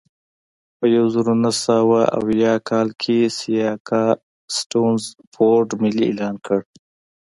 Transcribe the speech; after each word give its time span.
په 0.77 0.85
یوه 0.95 1.09
زرو 1.13 1.33
نهه 1.43 1.53
سوه 1.65 1.99
اویا 2.19 2.53
کال 2.69 2.87
کې 3.01 3.17
سیاکا 3.37 4.03
سټیونز 4.55 5.03
بورډ 5.33 5.67
ملي 5.81 6.03
اعلان 6.09 6.35
کړ. 6.45 6.59